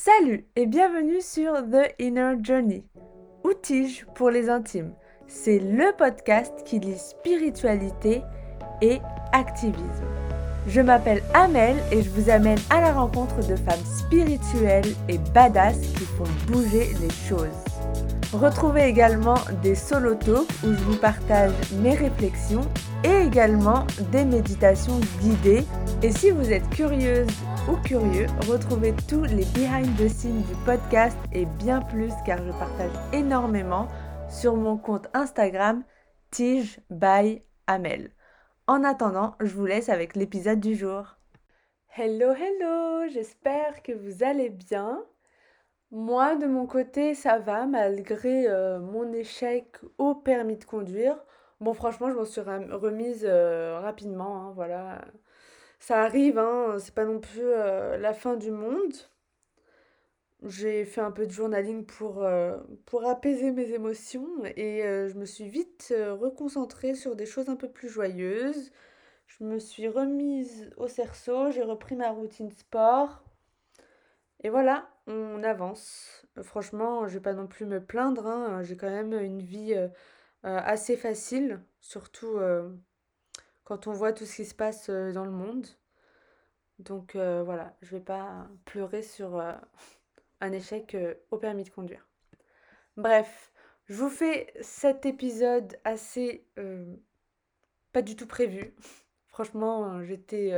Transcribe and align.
Salut 0.00 0.44
et 0.54 0.66
bienvenue 0.66 1.20
sur 1.20 1.54
The 1.54 1.92
Inner 1.98 2.34
Journey, 2.40 2.84
Outige 3.42 4.06
pour 4.14 4.30
les 4.30 4.48
intimes? 4.48 4.92
C'est 5.26 5.58
le 5.58 5.90
podcast 5.98 6.52
qui 6.64 6.78
lit 6.78 6.96
spiritualité 6.96 8.22
et 8.80 9.00
activisme. 9.32 10.06
Je 10.68 10.80
m'appelle 10.80 11.20
Amel 11.34 11.74
et 11.90 12.00
je 12.02 12.10
vous 12.10 12.30
amène 12.30 12.60
à 12.70 12.80
la 12.80 12.92
rencontre 12.92 13.38
de 13.38 13.56
femmes 13.56 13.84
spirituelles 13.84 14.94
et 15.08 15.18
badass 15.34 15.80
qui 15.80 16.04
font 16.04 16.52
bouger 16.52 16.94
les 17.00 17.28
choses. 17.28 17.48
Retrouvez 18.32 18.84
également 18.84 19.38
des 19.64 19.74
solo 19.74 20.12
où 20.12 20.74
je 20.74 20.84
vous 20.84 20.98
partage 20.98 21.50
mes 21.82 21.96
réflexions 21.96 22.68
et 23.02 23.26
également 23.26 23.84
des 24.12 24.24
méditations 24.24 25.00
guidées. 25.20 25.64
Et 26.04 26.12
si 26.12 26.30
vous 26.30 26.52
êtes 26.52 26.70
curieuse 26.70 27.26
ou 27.68 27.76
curieux, 27.82 28.26
retrouvez 28.48 28.94
tous 29.08 29.24
les 29.24 29.44
behind 29.54 29.94
the 29.98 30.08
scenes 30.08 30.42
du 30.42 30.54
podcast 30.64 31.18
et 31.32 31.44
bien 31.44 31.82
plus 31.82 32.12
car 32.24 32.38
je 32.38 32.50
partage 32.52 32.92
énormément 33.12 33.88
sur 34.30 34.56
mon 34.56 34.78
compte 34.78 35.08
Instagram 35.12 35.84
Tige 36.30 36.80
by 36.88 37.42
Amel. 37.66 38.10
En 38.66 38.84
attendant, 38.84 39.34
je 39.40 39.54
vous 39.54 39.66
laisse 39.66 39.90
avec 39.90 40.16
l'épisode 40.16 40.60
du 40.60 40.74
jour. 40.74 41.16
Hello, 41.94 42.32
hello, 42.32 43.08
j'espère 43.12 43.82
que 43.82 43.92
vous 43.92 44.22
allez 44.22 44.48
bien. 44.48 45.04
Moi, 45.90 46.36
de 46.36 46.46
mon 46.46 46.66
côté, 46.66 47.14
ça 47.14 47.38
va 47.38 47.66
malgré 47.66 48.48
euh, 48.48 48.78
mon 48.78 49.12
échec 49.12 49.76
au 49.98 50.14
permis 50.14 50.56
de 50.56 50.64
conduire. 50.64 51.18
Bon, 51.60 51.74
franchement, 51.74 52.08
je 52.08 52.14
m'en 52.14 52.24
suis 52.24 52.40
remise 52.40 53.26
euh, 53.28 53.78
rapidement, 53.80 54.42
hein, 54.42 54.52
voilà. 54.54 55.02
Ça 55.80 56.02
arrive, 56.04 56.38
hein, 56.38 56.76
c'est 56.78 56.94
pas 56.94 57.04
non 57.04 57.18
plus 57.18 57.42
euh, 57.42 57.96
la 57.98 58.14
fin 58.14 58.36
du 58.36 58.52
monde. 58.52 58.94
J'ai 60.44 60.84
fait 60.84 61.00
un 61.00 61.10
peu 61.12 61.26
de 61.26 61.30
journaling 61.32 61.84
pour, 61.86 62.26
pour 62.86 63.06
apaiser 63.08 63.50
mes 63.52 63.70
émotions 63.72 64.26
et 64.56 64.82
je 64.82 65.14
me 65.14 65.24
suis 65.24 65.48
vite 65.48 65.92
reconcentrée 65.96 66.94
sur 66.94 67.16
des 67.16 67.26
choses 67.26 67.48
un 67.48 67.56
peu 67.56 67.68
plus 67.70 67.88
joyeuses. 67.88 68.70
Je 69.28 69.44
me 69.44 69.58
suis 69.60 69.88
remise 69.88 70.70
au 70.78 70.88
cerceau, 70.88 71.50
j'ai 71.52 71.62
repris 71.64 71.96
ma 71.96 72.10
routine 72.10 72.52
sport. 72.52 73.24
Et 74.42 74.50
voilà, 74.50 74.88
on 75.06 75.42
avance. 75.42 76.26
Franchement, 76.42 77.06
je 77.08 77.14
vais 77.14 77.20
pas 77.20 77.32
non 77.34 77.46
plus 77.46 77.66
me 77.66 77.80
plaindre. 77.84 78.26
hein, 78.26 78.62
J'ai 78.62 78.76
quand 78.76 78.90
même 78.90 79.12
une 79.14 79.42
vie 79.42 79.74
euh, 79.74 79.88
euh, 80.46 80.58
assez 80.64 80.96
facile, 80.96 81.60
surtout 81.80 82.38
euh, 82.38 82.70
quand 83.68 83.86
on 83.86 83.92
voit 83.92 84.14
tout 84.14 84.24
ce 84.24 84.36
qui 84.36 84.44
se 84.46 84.54
passe 84.54 84.88
dans 84.88 85.26
le 85.26 85.30
monde. 85.30 85.66
Donc 86.78 87.16
voilà, 87.16 87.76
je 87.82 87.90
vais 87.90 88.02
pas 88.02 88.48
pleurer 88.64 89.02
sur 89.02 89.38
un 90.40 90.52
échec 90.52 90.96
au 91.30 91.36
permis 91.36 91.64
de 91.64 91.68
conduire. 91.68 92.08
Bref, 92.96 93.52
je 93.84 93.94
vous 93.94 94.08
fais 94.08 94.54
cet 94.62 95.04
épisode 95.04 95.78
assez 95.84 96.46
pas 97.92 98.00
du 98.00 98.16
tout 98.16 98.26
prévu. 98.26 98.74
Franchement, 99.26 100.02
j'étais 100.02 100.54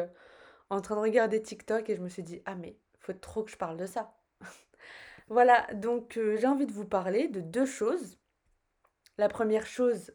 en 0.71 0.81
train 0.81 0.95
de 0.95 1.01
regarder 1.01 1.43
TikTok 1.43 1.91
et 1.91 1.97
je 1.97 2.01
me 2.01 2.09
suis 2.09 2.23
dit, 2.23 2.41
ah 2.47 2.55
mais 2.55 2.77
faut 3.01 3.13
trop 3.13 3.43
que 3.43 3.51
je 3.51 3.57
parle 3.57 3.77
de 3.77 3.87
ça. 3.87 4.15
voilà, 5.29 5.67
donc 5.75 6.17
euh, 6.17 6.37
j'ai 6.37 6.47
envie 6.47 6.67
de 6.67 6.73
vous 6.73 6.87
parler 6.87 7.29
de 7.29 7.41
deux 7.41 7.67
choses. 7.67 8.19
La 9.19 9.29
première 9.29 9.67
chose, 9.67 10.13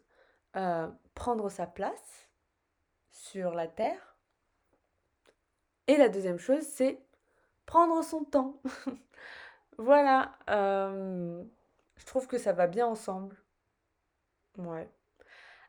euh, 0.55 0.87
prendre 1.13 1.49
sa 1.49 1.67
place 1.67 2.24
sur 3.15 3.53
la 3.53 3.67
Terre. 3.67 4.17
Et 5.87 5.97
la 5.97 6.09
deuxième 6.09 6.39
chose, 6.39 6.63
c'est 6.63 6.99
prendre 7.65 8.03
son 8.03 8.23
temps. 8.23 8.61
voilà, 9.77 10.35
euh, 10.49 11.43
je 11.95 12.05
trouve 12.05 12.27
que 12.27 12.37
ça 12.37 12.53
va 12.53 12.67
bien 12.67 12.87
ensemble. 12.87 13.35
Ouais. 14.57 14.89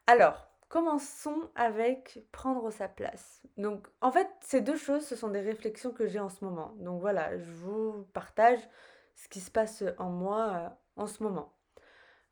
Alors, 0.07 0.47
Commençons 0.69 1.49
avec 1.55 2.27
prendre 2.33 2.71
sa 2.73 2.89
place. 2.89 3.41
Donc, 3.56 3.87
en 4.01 4.11
fait, 4.11 4.29
ces 4.41 4.61
deux 4.61 4.77
choses, 4.77 5.06
ce 5.06 5.15
sont 5.15 5.29
des 5.29 5.41
réflexions 5.41 5.93
que 5.93 6.09
j'ai 6.09 6.19
en 6.19 6.29
ce 6.29 6.45
moment. 6.45 6.75
Donc 6.79 7.01
voilà, 7.01 7.39
je 7.39 7.53
vous 7.53 8.05
partage 8.12 8.59
ce 9.15 9.29
qui 9.29 9.39
se 9.39 9.51
passe 9.51 9.85
en 9.99 10.11
moi 10.11 10.53
euh, 10.55 10.69
en 11.03 11.06
ce 11.06 11.23
moment. 11.23 11.56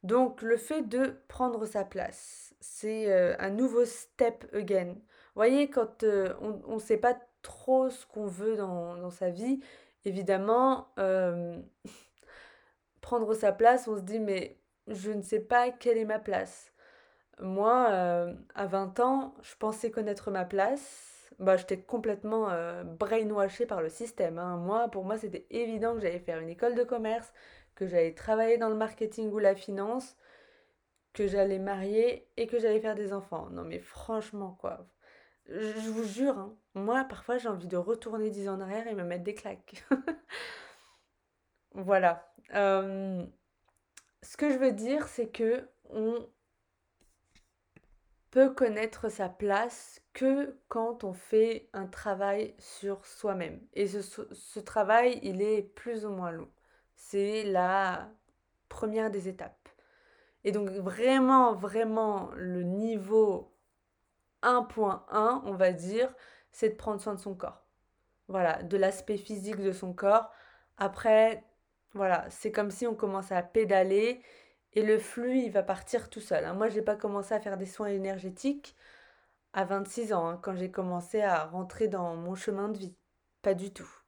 Donc, 0.04 0.42
le 0.42 0.56
fait 0.56 0.82
de 0.82 1.16
prendre 1.28 1.66
sa 1.66 1.84
place, 1.84 2.54
c'est 2.60 3.12
euh, 3.12 3.34
un 3.40 3.50
nouveau 3.50 3.84
step 3.84 4.46
again. 4.54 4.94
Vous 4.94 5.00
voyez, 5.34 5.68
quand 5.68 6.04
euh, 6.04 6.34
on 6.40 6.74
ne 6.74 6.80
sait 6.80 6.98
pas 6.98 7.16
trop 7.42 7.90
ce 7.90 8.06
qu'on 8.06 8.26
veut 8.26 8.56
dans, 8.56 8.96
dans, 8.96 9.10
sa 9.10 9.30
vie, 9.30 9.60
évidemment, 10.04 10.88
prendre 13.00 13.34
sa 13.34 13.52
place, 13.52 13.88
on 13.88 13.96
se 13.96 14.02
dit, 14.02 14.20
mais 14.20 14.58
je 14.86 15.10
ne 15.10 15.22
sais 15.22 15.40
pas 15.40 15.70
quelle 15.70 15.98
est 15.98 16.04
ma 16.04 16.18
place. 16.18 16.72
Moi, 17.40 17.88
euh, 17.90 18.34
à 18.54 18.66
20 18.66 19.00
ans, 19.00 19.34
je 19.42 19.54
pensais 19.56 19.90
connaître 19.90 20.30
ma 20.30 20.44
place. 20.44 21.30
Bah, 21.40 21.56
j'étais 21.56 21.80
complètement 21.80 22.48
euh, 22.50 22.84
brainwashée 22.84 23.66
par 23.66 23.82
le 23.82 23.88
système. 23.88 24.38
hein. 24.38 24.56
Moi, 24.56 24.88
pour 24.88 25.04
moi, 25.04 25.18
c'était 25.18 25.46
évident 25.50 25.94
que 25.94 26.00
j'allais 26.00 26.20
faire 26.20 26.38
une 26.38 26.48
école 26.48 26.76
de 26.76 26.84
commerce, 26.84 27.32
que 27.74 27.86
j'allais 27.86 28.14
travailler 28.14 28.58
dans 28.58 28.68
le 28.68 28.76
marketing 28.76 29.30
ou 29.30 29.38
la 29.38 29.54
finance, 29.54 30.16
que 31.12 31.26
j'allais 31.26 31.58
marier 31.58 32.28
et 32.36 32.46
que 32.46 32.58
j'allais 32.58 32.80
faire 32.80 32.94
des 32.94 33.12
enfants. 33.12 33.48
Non, 33.50 33.64
mais 33.64 33.78
franchement, 33.78 34.56
quoi. 34.60 34.86
Je, 35.46 35.90
vous 35.90 36.04
jure, 36.04 36.38
hein, 36.38 36.56
moi, 36.74 37.04
parfois, 37.04 37.38
j'ai 37.38 37.48
envie 37.48 37.68
de 37.68 37.76
retourner 37.76 38.30
10 38.30 38.48
ans 38.48 38.54
en 38.54 38.60
arrière 38.60 38.86
et 38.86 38.94
me 38.94 39.04
mettre 39.04 39.24
des 39.24 39.34
claques. 39.34 39.84
Voilà. 41.76 42.32
Euh, 42.54 43.26
ce 44.22 44.36
que 44.36 44.50
je 44.50 44.58
veux 44.58 44.72
dire, 44.72 45.08
c'est 45.08 45.28
que 45.28 45.68
on 45.90 46.28
peut 48.30 48.50
connaître 48.52 49.08
sa 49.08 49.28
place 49.28 50.02
que 50.12 50.58
quand 50.68 51.04
on 51.04 51.12
fait 51.12 51.68
un 51.72 51.86
travail 51.86 52.54
sur 52.58 53.06
soi-même. 53.06 53.60
Et 53.74 53.86
ce, 53.86 54.60
travail, 54.60 55.20
il 55.22 55.42
est 55.42 55.62
plus 55.62 56.04
ou 56.04 56.10
moins 56.10 56.32
long. 56.32 56.50
C'est 57.06 57.44
la 57.44 58.10
première 58.70 59.10
des 59.10 59.28
étapes. 59.28 59.68
Et 60.42 60.52
donc 60.52 60.70
vraiment, 60.70 61.54
vraiment, 61.54 62.30
le 62.34 62.62
niveau 62.62 63.52
1.1, 64.42 65.42
on 65.44 65.52
va 65.54 65.72
dire, 65.72 66.14
c'est 66.50 66.70
de 66.70 66.74
prendre 66.76 67.00
soin 67.00 67.14
de 67.14 67.20
son 67.20 67.34
corps. 67.34 67.66
Voilà, 68.28 68.62
de 68.62 68.76
l'aspect 68.78 69.18
physique 69.18 69.60
de 69.60 69.72
son 69.72 69.92
corps. 69.92 70.30
Après, 70.78 71.44
voilà, 71.92 72.24
c'est 72.30 72.52
comme 72.52 72.70
si 72.70 72.86
on 72.86 72.94
commençait 72.94 73.36
à 73.36 73.42
pédaler 73.42 74.22
et 74.72 74.82
le 74.82 74.98
flux, 74.98 75.38
il 75.40 75.50
va 75.52 75.62
partir 75.62 76.10
tout 76.10 76.20
seul. 76.20 76.44
Hein. 76.44 76.54
Moi, 76.54 76.68
je 76.70 76.76
n'ai 76.76 76.82
pas 76.82 76.96
commencé 76.96 77.34
à 77.34 77.40
faire 77.40 77.58
des 77.58 77.66
soins 77.66 77.88
énergétiques 77.88 78.76
à 79.52 79.64
26 79.66 80.14
ans, 80.14 80.26
hein, 80.28 80.40
quand 80.42 80.56
j'ai 80.56 80.70
commencé 80.70 81.22
à 81.22 81.44
rentrer 81.44 81.88
dans 81.88 82.16
mon 82.16 82.34
chemin 82.34 82.68
de 82.70 82.78
vie. 82.78 82.96
Pas 83.42 83.54
du 83.54 83.72
tout. 83.72 84.03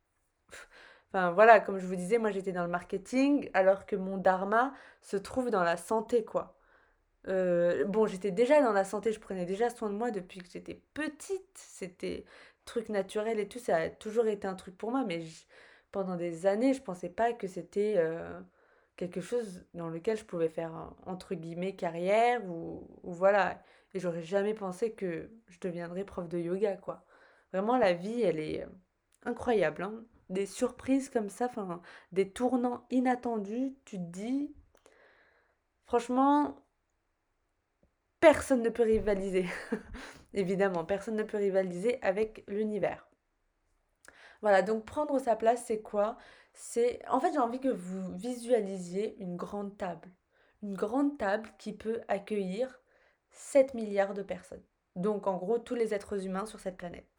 Enfin 1.11 1.31
voilà, 1.33 1.61
comme 1.61 1.78
je 1.78 1.87
vous 1.87 1.97
disais, 1.97 2.19
moi 2.19 2.31
j'étais 2.31 2.53
dans 2.53 2.65
le 2.65 2.71
marketing, 2.71 3.50
alors 3.55 3.87
que 3.87 3.97
mon 3.97 4.17
dharma 4.19 4.75
se 5.03 5.17
trouve 5.17 5.50
dans 5.50 5.62
la 5.62 5.77
santé, 5.77 6.25
quoi. 6.25 6.56
Euh, 7.28 7.84
bon, 7.87 8.06
j'étais 8.06 8.31
déjà 8.31 8.62
dans 8.62 8.72
la 8.72 8.84
santé, 8.84 9.12
je 9.12 9.21
prenais 9.21 9.47
déjà 9.47 9.71
soin 9.71 9.91
de 9.91 9.95
moi 9.95 10.11
depuis 10.11 10.41
que 10.41 10.49
j'étais 10.50 10.81
petite. 10.95 11.56
C'était 11.56 12.25
truc 12.65 12.89
naturel 12.89 13.39
et 13.41 13.49
tout, 13.49 13.59
ça 13.59 13.77
a 13.77 13.91
toujours 13.91 14.27
été 14.27 14.47
un 14.49 14.55
truc 14.55 14.77
pour 14.77 14.91
moi, 14.91 15.05
mais 15.06 15.22
pendant 15.93 16.16
des 16.16 16.47
années, 16.47 16.75
je 16.75 16.83
pensais 16.83 17.11
pas 17.11 17.33
que 17.33 17.49
c'était... 17.49 17.95
Euh, 17.99 18.41
quelque 18.97 19.21
chose 19.21 19.65
dans 19.75 19.89
lequel 19.89 20.16
je 20.16 20.25
pouvais 20.25 20.49
faire 20.49 20.72
entre 21.06 21.34
guillemets 21.34 21.77
carrière 21.77 22.45
ou, 22.47 22.89
voilà 23.05 23.62
et 23.95 24.00
j'aurais 24.00 24.22
jamais 24.22 24.55
pensé 24.55 24.93
que 24.93 25.31
je 25.49 25.59
deviendrais 25.61 26.05
prof 26.05 26.28
de 26.28 26.39
yoga 26.39 26.77
quoi 26.77 27.05
vraiment 27.53 27.77
la 27.77 27.93
vie 27.93 28.22
elle 28.22 28.41
est 28.41 28.62
euh, 28.62 28.69
incroyable 29.25 29.83
hein. 29.83 30.05
Des 30.28 30.47
surprises 30.47 31.09
comme 31.09 31.28
ça 31.28 31.50
des 32.12 32.31
tournants 32.31 32.84
inattendus 32.91 33.74
tu 33.84 33.97
te 33.98 34.03
dis 34.03 34.54
franchement 35.84 36.56
personne 38.21 38.62
ne 38.62 38.71
peut 38.71 38.83
rivaliser 38.83 39.47
évidemment 40.34 40.84
personne 40.84 41.16
ne 41.16 41.22
peut 41.22 41.39
rivaliser 41.39 42.03
avec 42.03 42.45
l'univers 42.48 43.06
voilà 44.42 44.62
donc 44.62 44.84
prendre 44.84 45.18
sa 45.18 45.36
place 45.36 45.65
c'est 45.66 45.80
quoi? 45.80 46.16
C'est 46.53 47.01
en 47.09 47.21
fait 47.21 47.33
j'ai 47.33 47.39
envie 47.39 47.60
que 47.60 47.68
vous 47.68 48.16
visualisiez 48.16 49.16
une 49.18 49.36
grande 49.36 49.77
table. 49.77 50.09
Une 50.62 50.74
grande 50.74 51.18
table 51.18 51.48
qui 51.59 51.72
peut 51.72 52.01
accueillir 52.09 52.80
7 53.30 53.74
milliards 53.74 54.15
de 54.15 54.22
personnes. 54.22 54.62
Donc 54.95 55.27
en 55.27 55.36
gros 55.36 55.59
tous 55.59 55.74
les 55.74 55.95
êtres 55.95 56.24
humains 56.24 56.47
sur 56.47 56.60
cette 56.60 56.77
planète. 56.77 57.16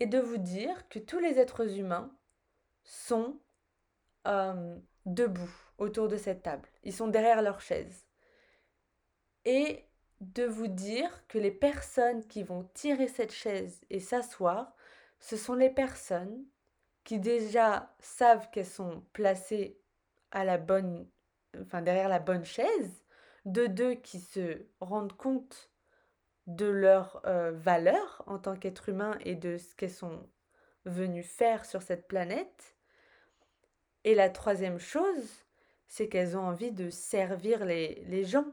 Et 0.00 0.06
de 0.06 0.18
vous 0.18 0.38
dire 0.38 0.88
que 0.88 0.98
tous 0.98 1.18
les 1.18 1.38
êtres 1.38 1.78
humains 1.78 2.14
sont 2.84 3.40
euh, 4.26 4.78
debout 5.06 5.50
autour 5.78 6.08
de 6.08 6.16
cette 6.16 6.42
table. 6.42 6.68
Ils 6.82 6.92
sont 6.92 7.08
derrière 7.08 7.42
leur 7.42 7.60
chaise. 7.60 8.06
Et 9.44 9.84
de 10.20 10.44
vous 10.44 10.66
dire 10.66 11.26
que 11.28 11.38
les 11.38 11.50
personnes 11.50 12.26
qui 12.26 12.42
vont 12.42 12.64
tirer 12.74 13.08
cette 13.08 13.32
chaise 13.32 13.80
et 13.90 14.00
s'asseoir, 14.00 14.74
ce 15.18 15.36
sont 15.36 15.54
les 15.54 15.70
personnes 15.70 16.44
qui 17.04 17.20
déjà 17.20 17.94
savent 18.00 18.50
qu'elles 18.50 18.66
sont 18.66 19.04
placées 19.12 19.78
à 20.30 20.44
la 20.44 20.58
bonne, 20.58 21.08
enfin 21.60 21.82
derrière 21.82 22.08
la 22.08 22.18
bonne 22.18 22.44
chaise, 22.44 23.04
de 23.44 23.66
deux 23.66 23.94
qui 23.94 24.18
se 24.18 24.66
rendent 24.80 25.16
compte 25.16 25.70
de 26.46 26.66
leur 26.66 27.20
euh, 27.26 27.52
valeur 27.52 28.22
en 28.26 28.38
tant 28.38 28.56
qu'être 28.56 28.88
humain 28.88 29.18
et 29.24 29.34
de 29.34 29.58
ce 29.58 29.74
qu'elles 29.74 29.90
sont 29.90 30.28
venues 30.84 31.24
faire 31.24 31.64
sur 31.64 31.82
cette 31.82 32.06
planète. 32.06 32.76
Et 34.04 34.14
la 34.14 34.30
troisième 34.30 34.78
chose, 34.78 35.44
c'est 35.88 36.08
qu'elles 36.08 36.36
ont 36.36 36.42
envie 36.42 36.70
de 36.70 36.90
servir 36.90 37.64
les, 37.64 38.04
les 38.06 38.24
gens. 38.24 38.46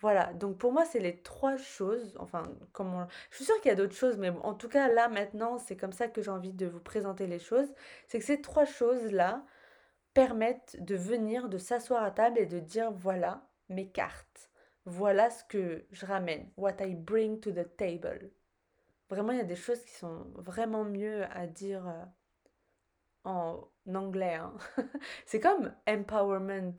Voilà, 0.00 0.32
donc 0.34 0.58
pour 0.58 0.72
moi, 0.72 0.84
c'est 0.84 1.00
les 1.00 1.22
trois 1.22 1.56
choses. 1.56 2.16
Enfin, 2.18 2.42
comment... 2.72 3.06
Je 3.30 3.36
suis 3.36 3.44
sûre 3.44 3.60
qu'il 3.60 3.68
y 3.68 3.72
a 3.72 3.76
d'autres 3.76 3.96
choses, 3.96 4.16
mais 4.16 4.30
en 4.30 4.54
tout 4.54 4.68
cas, 4.68 4.88
là, 4.88 5.08
maintenant, 5.08 5.58
c'est 5.58 5.76
comme 5.76 5.92
ça 5.92 6.08
que 6.08 6.22
j'ai 6.22 6.30
envie 6.30 6.52
de 6.52 6.66
vous 6.66 6.80
présenter 6.80 7.26
les 7.26 7.40
choses. 7.40 7.72
C'est 8.06 8.18
que 8.18 8.24
ces 8.24 8.40
trois 8.40 8.64
choses-là 8.64 9.44
permettent 10.14 10.76
de 10.80 10.96
venir, 10.96 11.48
de 11.48 11.58
s'asseoir 11.58 12.02
à 12.02 12.10
table 12.10 12.38
et 12.38 12.46
de 12.46 12.60
dire, 12.60 12.92
voilà 12.92 13.48
mes 13.68 13.88
cartes. 13.88 14.50
Voilà 14.88 15.28
ce 15.28 15.44
que 15.44 15.84
je 15.92 16.06
ramène. 16.06 16.48
What 16.56 16.76
I 16.80 16.94
bring 16.94 17.40
to 17.40 17.50
the 17.50 17.76
table. 17.76 18.30
Vraiment, 19.10 19.32
il 19.32 19.38
y 19.38 19.42
a 19.42 19.44
des 19.44 19.54
choses 19.54 19.84
qui 19.84 19.92
sont 19.92 20.24
vraiment 20.34 20.84
mieux 20.84 21.24
à 21.24 21.46
dire 21.46 21.86
euh, 21.86 22.04
en 23.24 23.68
anglais. 23.94 24.36
Hein. 24.36 24.54
c'est 25.26 25.40
comme 25.40 25.74
empowerment. 25.86 26.76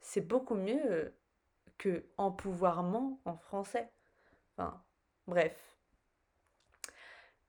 C'est 0.00 0.20
beaucoup 0.20 0.56
mieux 0.56 1.14
que 1.78 2.04
empouvoirment 2.16 3.20
en 3.24 3.36
français. 3.36 3.88
Enfin, 4.56 4.82
bref. 5.28 5.56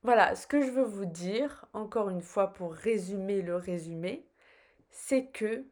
Voilà, 0.04 0.36
ce 0.36 0.46
que 0.46 0.62
je 0.62 0.70
veux 0.70 0.84
vous 0.84 1.08
dire, 1.08 1.66
encore 1.74 2.12
une 2.12 2.22
fois 2.22 2.54
pour 2.54 2.74
résumer 2.76 3.42
le 3.42 3.56
résumé, 3.56 4.30
c'est 4.92 5.26
que 5.32 5.66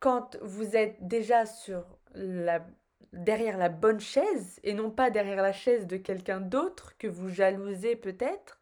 quand 0.00 0.36
vous 0.42 0.74
êtes 0.74 1.06
déjà 1.06 1.46
sur 1.46 1.84
la, 2.14 2.66
derrière 3.12 3.58
la 3.58 3.68
bonne 3.68 4.00
chaise 4.00 4.60
et 4.62 4.74
non 4.74 4.90
pas 4.90 5.10
derrière 5.10 5.42
la 5.42 5.52
chaise 5.52 5.86
de 5.86 5.96
quelqu'un 5.96 6.40
d'autre 6.40 6.96
que 6.98 7.06
vous 7.06 7.28
jalousez 7.28 7.96
peut-être, 7.96 8.60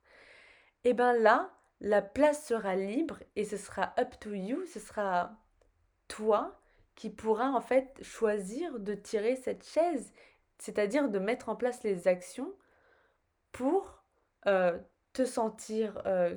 et 0.85 0.91
eh 0.91 0.95
bien 0.95 1.15
là, 1.15 1.51
la 1.81 2.01
place 2.01 2.47
sera 2.47 2.77
libre 2.77 3.19
et 3.35 3.45
ce 3.45 3.57
sera 3.57 3.93
up 3.99 4.15
to 4.21 4.33
you, 4.33 4.65
ce 4.67 4.79
sera 4.79 5.37
toi 6.09 6.61
qui 6.95 7.11
pourra 7.11 7.51
en 7.51 7.61
fait 7.61 7.99
choisir 8.03 8.79
de 8.79 8.95
tirer 8.95 9.37
cette 9.37 9.65
chaise, 9.65 10.13
c'est-à-dire 10.59 11.09
de 11.09 11.19
mettre 11.19 11.49
en 11.49 11.57
place 11.57 11.83
les 11.83 12.09
actions 12.09 12.55
pour 13.53 14.03
euh, 14.47 14.79
te 15.13 15.25
sentir 15.25 16.01
euh, 16.07 16.37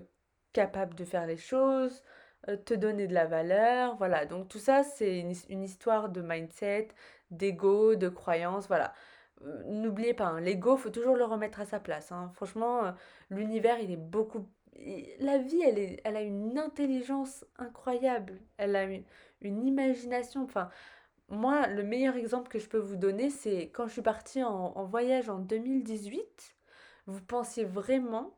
capable 0.51 0.95
de 0.95 1.05
faire 1.05 1.25
les 1.25 1.37
choses, 1.37 2.03
euh, 2.47 2.57
te 2.57 2.73
donner 2.73 3.07
de 3.07 3.13
la 3.13 3.25
valeur, 3.25 3.95
voilà. 3.97 4.25
Donc 4.25 4.47
tout 4.47 4.59
ça, 4.59 4.83
c'est 4.83 5.19
une, 5.19 5.63
histoire 5.63 6.09
de 6.09 6.21
mindset, 6.21 6.89
d'ego, 7.31 7.95
de 7.95 8.09
croyance, 8.09 8.67
voilà. 8.67 8.93
N'oubliez 9.67 10.13
pas, 10.13 10.25
hein, 10.27 10.41
l'ego, 10.41 10.77
faut 10.77 10.89
toujours 10.89 11.15
le 11.15 11.23
remettre 11.25 11.61
à 11.61 11.65
sa 11.65 11.79
place. 11.79 12.11
Hein. 12.11 12.31
Franchement, 12.35 12.93
l'univers, 13.29 13.79
il 13.79 13.91
est 13.91 13.97
beaucoup 13.97 14.47
la 15.19 15.37
vie, 15.37 15.61
elle, 15.61 15.79
est, 15.79 16.01
elle 16.03 16.15
a 16.15 16.21
une 16.21 16.57
intelligence 16.57 17.45
incroyable. 17.57 18.39
Elle 18.57 18.75
a 18.75 18.83
une, 18.83 19.03
imagination. 19.65 20.43
Enfin, 20.43 20.69
moi, 21.29 21.67
le 21.67 21.83
meilleur 21.83 22.15
exemple 22.15 22.49
que 22.49 22.59
je 22.59 22.67
peux 22.67 22.77
vous 22.77 22.95
donner, 22.95 23.29
c'est 23.29 23.69
quand 23.73 23.87
je 23.87 23.93
suis 23.93 24.01
partie 24.01 24.43
en, 24.43 24.83
voyage 24.85 25.29
en 25.29 25.39
2018. 25.39 26.55
Vous 27.07 27.21
pensiez 27.21 27.65
vraiment 27.65 28.37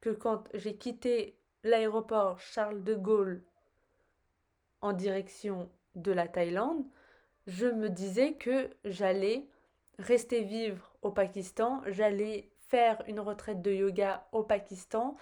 que 0.00 0.10
quand 0.10 0.44
j'ai 0.54 0.76
quitté 0.76 1.38
l'aéroport 1.62 2.40
Charles 2.40 2.82
de 2.82 2.94
Gaulle 2.94 3.42
en 4.80 4.92
direction 4.92 5.70
de 5.94 6.12
la 6.12 6.28
Thaïlande, 6.28 6.84
je 7.46 7.66
me 7.66 7.88
disais 7.88 8.34
que 8.34 8.70
j'allais 8.84 9.46
rester 9.98 10.42
vivre 10.42 10.96
au 11.02 11.10
Pakistan, 11.10 11.82
j'allais 11.86 12.50
faire 12.68 13.02
une 13.06 13.20
retraite 13.20 13.62
de 13.62 13.72
yoga 13.72 14.26
au 14.32 14.42
Pakistan 14.42 15.16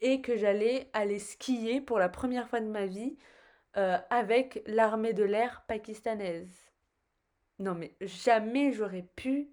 et 0.00 0.20
que 0.20 0.36
j'allais 0.36 0.90
aller 0.92 1.18
skier 1.18 1.80
pour 1.80 1.98
la 1.98 2.08
première 2.08 2.48
fois 2.48 2.60
de 2.60 2.66
ma 2.66 2.86
vie 2.86 3.16
euh, 3.76 3.98
avec 4.10 4.62
l'armée 4.66 5.12
de 5.12 5.24
l'air 5.24 5.64
pakistanaise. 5.66 6.70
Non 7.58 7.74
mais 7.74 7.96
jamais 8.00 8.72
j'aurais 8.72 9.06
pu 9.16 9.50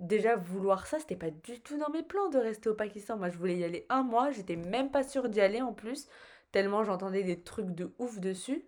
déjà 0.00 0.36
vouloir 0.36 0.86
ça, 0.86 0.98
c'était 0.98 1.16
pas 1.16 1.30
du 1.30 1.60
tout 1.60 1.78
dans 1.78 1.90
mes 1.90 2.02
plans 2.02 2.30
de 2.30 2.38
rester 2.38 2.68
au 2.68 2.74
Pakistan. 2.74 3.16
Moi 3.16 3.28
je 3.28 3.38
voulais 3.38 3.58
y 3.58 3.64
aller 3.64 3.86
un 3.90 4.02
mois, 4.02 4.30
j'étais 4.32 4.56
même 4.56 4.90
pas 4.90 5.04
sûre 5.04 5.28
d'y 5.28 5.40
aller 5.40 5.62
en 5.62 5.72
plus, 5.72 6.08
tellement 6.52 6.82
j'entendais 6.84 7.22
des 7.22 7.42
trucs 7.42 7.70
de 7.70 7.92
ouf 7.98 8.18
dessus. 8.18 8.64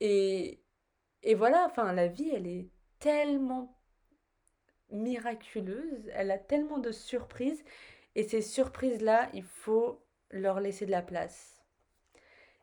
Et, 0.00 0.60
voilà, 1.36 1.66
enfin 1.66 1.92
la 1.92 2.08
vie 2.08 2.30
elle 2.30 2.46
est 2.46 2.68
tellement 3.00 3.78
miraculeuse, 4.90 6.10
elle 6.14 6.30
a 6.30 6.38
tellement 6.38 6.78
de 6.78 6.92
surprises. 6.92 7.64
Et 8.14 8.22
ces 8.22 8.42
surprises-là, 8.42 9.28
il 9.34 9.42
faut 9.42 10.04
leur 10.30 10.60
laisser 10.60 10.86
de 10.86 10.92
la 10.92 11.02
place. 11.02 11.64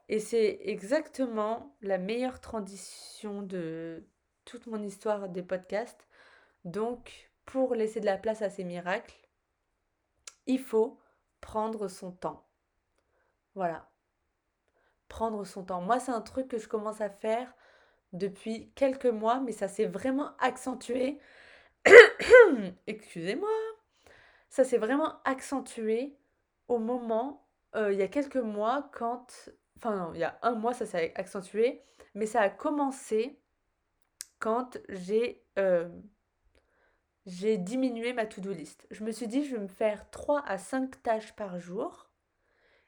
Et 0.08 0.20
c'est 0.20 0.60
exactement 0.64 1.76
la 1.82 1.98
meilleure 1.98 2.40
transition 2.40 3.42
de 3.42 4.08
toute 4.46 4.68
mon 4.68 4.82
histoire 4.82 5.30
des 5.30 5.44
podcasts. 5.44 6.08
Donc, 6.64 7.31
pour 7.46 7.76
laisser 7.76 8.00
de 8.00 8.06
la 8.06 8.18
place 8.18 8.42
à 8.42 8.50
ces 8.50 8.64
miracles, 8.64 9.16
il 10.46 10.60
faut 10.60 11.00
prendre 11.40 11.88
son 11.88 12.12
temps. 12.12 12.48
Voilà. 13.56 13.90
Prendre 15.08 15.44
son 15.46 15.64
temps. 15.64 15.82
Moi, 15.82 16.00
c'est 16.00 16.12
un 16.12 16.22
truc 16.22 16.48
que 16.48 16.58
je 16.58 16.68
commence 16.68 17.02
à 17.02 17.10
faire 17.10 17.54
depuis 18.14 18.72
quelques 18.76 19.06
mois, 19.06 19.40
mais 19.40 19.52
ça 19.52 19.68
s'est 19.68 19.86
vraiment 19.86 20.32
accentué. 20.40 21.20
Excusez-moi. 22.88 23.50
Ça 24.50 24.64
s'est 24.64 24.78
vraiment 24.78 25.22
accentué 25.24 26.18
au 26.68 26.78
moment, 26.78 27.48
euh, 27.76 27.92
il 27.92 28.00
y 28.00 28.04
a 28.04 28.08
quelques 28.08 28.38
mois, 28.38 28.90
quand 28.94 29.50
Enfin, 29.82 29.96
non, 29.96 30.14
il 30.14 30.20
y 30.20 30.24
a 30.24 30.38
un 30.44 30.54
mois, 30.54 30.74
ça 30.74 30.86
s'est 30.86 31.12
accentué. 31.16 31.82
Mais 32.14 32.28
ça 32.28 32.42
a 32.42 32.50
commencé 32.50 33.40
quand 34.40 34.78
j'ai 34.90 35.44
euh, 35.58 35.90
j'ai 37.26 37.58
diminué 37.58 38.14
ma 38.14 38.26
to-do 38.26 38.52
list. 38.52 38.88
Je 38.92 39.04
me 39.04 39.12
suis 39.12 39.28
dit, 39.28 39.46
je 39.46 39.56
vais 39.56 39.62
me 39.62 39.68
faire 39.68 40.10
3 40.10 40.44
à 40.46 40.58
5 40.58 41.02
tâches 41.04 41.34
par 41.34 41.60
jour. 41.60 42.10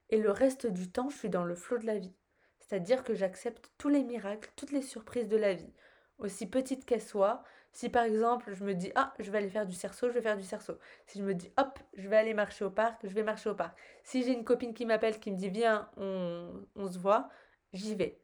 Et 0.09 0.17
le 0.17 0.31
reste 0.31 0.67
du 0.67 0.91
temps, 0.91 1.09
je 1.09 1.17
suis 1.17 1.29
dans 1.29 1.45
le 1.45 1.55
flot 1.55 1.77
de 1.77 1.85
la 1.85 1.97
vie. 1.97 2.15
C'est-à-dire 2.59 3.03
que 3.03 3.13
j'accepte 3.13 3.71
tous 3.77 3.89
les 3.89 4.03
miracles, 4.03 4.51
toutes 4.55 4.71
les 4.71 4.81
surprises 4.81 5.27
de 5.27 5.37
la 5.37 5.53
vie. 5.53 5.73
Aussi 6.17 6.47
petites 6.47 6.85
qu'elles 6.85 7.01
soient, 7.01 7.43
si 7.73 7.89
par 7.89 8.03
exemple, 8.03 8.53
je 8.53 8.63
me 8.63 8.75
dis, 8.75 8.91
ah, 8.95 9.13
je 9.19 9.31
vais 9.31 9.39
aller 9.39 9.49
faire 9.49 9.65
du 9.65 9.73
cerceau, 9.75 10.07
je 10.07 10.13
vais 10.13 10.21
faire 10.21 10.37
du 10.37 10.43
cerceau. 10.43 10.77
Si 11.07 11.19
je 11.19 11.23
me 11.23 11.33
dis, 11.33 11.51
hop, 11.57 11.79
je 11.95 12.07
vais 12.07 12.17
aller 12.17 12.35
marcher 12.35 12.63
au 12.63 12.69
parc, 12.69 13.01
je 13.03 13.13
vais 13.13 13.23
marcher 13.23 13.49
au 13.49 13.55
parc. 13.55 13.77
Si 14.03 14.23
j'ai 14.23 14.31
une 14.31 14.45
copine 14.45 14.73
qui 14.73 14.85
m'appelle, 14.85 15.19
qui 15.19 15.31
me 15.31 15.37
dit, 15.37 15.49
viens, 15.49 15.89
on, 15.97 16.87
se 16.87 16.99
voit, 16.99 17.29
j'y 17.73 17.95
vais. 17.95 18.21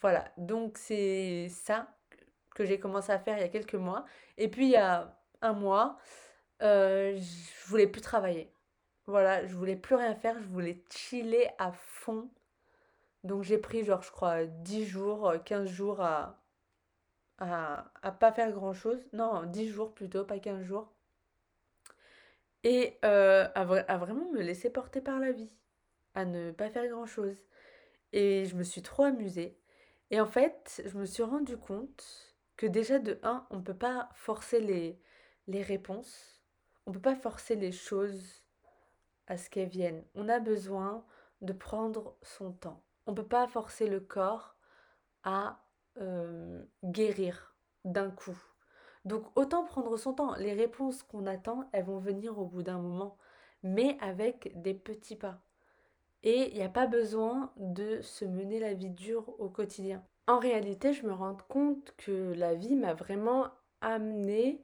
Voilà, 0.00 0.32
donc 0.38 0.78
c'est 0.78 1.48
ça 1.50 1.94
que 2.54 2.64
j'ai 2.64 2.80
commencé 2.80 3.12
à 3.12 3.18
faire 3.18 3.36
il 3.36 3.42
y 3.42 3.44
a 3.44 3.48
quelques 3.48 3.74
mois. 3.74 4.06
Et 4.38 4.48
puis 4.48 4.66
il 4.66 4.70
y 4.70 4.76
a 4.76 5.19
un 5.42 5.52
mois, 5.52 5.98
euh, 6.62 7.16
je 7.16 7.68
voulais 7.68 7.86
plus 7.86 8.00
travailler. 8.02 8.52
Voilà, 9.06 9.46
je 9.46 9.54
voulais 9.54 9.76
plus 9.76 9.94
rien 9.94 10.14
faire, 10.14 10.40
je 10.40 10.48
voulais 10.48 10.82
chiller 10.90 11.48
à 11.58 11.72
fond. 11.72 12.30
Donc 13.24 13.42
j'ai 13.42 13.58
pris 13.58 13.84
genre, 13.84 14.02
je 14.02 14.10
crois, 14.10 14.44
10 14.46 14.86
jours, 14.86 15.34
15 15.44 15.68
jours 15.68 16.00
à, 16.00 16.40
à, 17.38 17.90
à 18.02 18.12
pas 18.12 18.32
faire 18.32 18.52
grand 18.52 18.72
chose. 18.74 19.00
Non, 19.12 19.44
10 19.44 19.68
jours 19.68 19.94
plutôt, 19.94 20.24
pas 20.24 20.38
15 20.38 20.62
jours. 20.64 20.92
Et 22.62 22.98
euh, 23.04 23.48
à, 23.54 23.62
à, 23.62 23.96
vraiment 23.96 24.30
me 24.32 24.42
laisser 24.42 24.70
porter 24.70 25.00
par 25.00 25.18
la 25.18 25.32
vie, 25.32 25.50
à 26.14 26.24
ne 26.24 26.50
pas 26.52 26.70
faire 26.70 26.86
grand 26.88 27.06
chose. 27.06 27.36
Et 28.12 28.44
je 28.46 28.54
me 28.56 28.64
suis 28.64 28.82
trop 28.82 29.04
amusée. 29.04 29.58
Et 30.10 30.20
en 30.20 30.26
fait, 30.26 30.82
je 30.86 30.98
me 30.98 31.06
suis 31.06 31.22
rendu 31.22 31.56
compte 31.56 32.04
que 32.56 32.66
déjà 32.66 32.98
de 32.98 33.18
1, 33.22 33.46
on 33.50 33.56
ne 33.56 33.62
peut 33.62 33.74
pas 33.74 34.10
forcer 34.14 34.60
les, 34.60 35.00
les 35.50 35.62
réponses. 35.62 36.40
On 36.86 36.90
ne 36.90 36.94
peut 36.94 37.02
pas 37.02 37.16
forcer 37.16 37.56
les 37.56 37.72
choses 37.72 38.42
à 39.26 39.36
ce 39.36 39.50
qu'elles 39.50 39.68
viennent. 39.68 40.04
On 40.14 40.28
a 40.28 40.38
besoin 40.38 41.04
de 41.40 41.52
prendre 41.52 42.16
son 42.22 42.52
temps. 42.52 42.82
On 43.06 43.12
ne 43.12 43.16
peut 43.16 43.26
pas 43.26 43.48
forcer 43.48 43.88
le 43.88 44.00
corps 44.00 44.56
à 45.24 45.60
euh, 45.98 46.62
guérir 46.84 47.54
d'un 47.84 48.10
coup. 48.10 48.38
Donc 49.04 49.24
autant 49.36 49.64
prendre 49.64 49.96
son 49.96 50.14
temps. 50.14 50.34
Les 50.36 50.52
réponses 50.52 51.02
qu'on 51.02 51.26
attend, 51.26 51.68
elles 51.72 51.84
vont 51.84 51.98
venir 51.98 52.38
au 52.38 52.44
bout 52.44 52.62
d'un 52.62 52.78
moment, 52.78 53.16
mais 53.62 53.96
avec 54.00 54.52
des 54.60 54.74
petits 54.74 55.16
pas. 55.16 55.40
Et 56.22 56.50
il 56.50 56.54
n'y 56.54 56.62
a 56.62 56.68
pas 56.68 56.86
besoin 56.86 57.52
de 57.56 58.00
se 58.02 58.24
mener 58.24 58.60
la 58.60 58.74
vie 58.74 58.90
dure 58.90 59.34
au 59.40 59.48
quotidien. 59.48 60.04
En 60.26 60.38
réalité, 60.38 60.92
je 60.92 61.06
me 61.06 61.12
rends 61.12 61.38
compte 61.48 61.94
que 61.96 62.34
la 62.34 62.54
vie 62.54 62.76
m'a 62.76 62.94
vraiment 62.94 63.48
amené 63.80 64.62